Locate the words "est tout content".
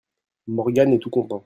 0.93-1.39